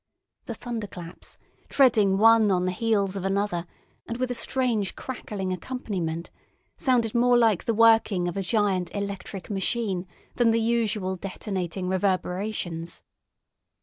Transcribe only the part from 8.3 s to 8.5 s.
a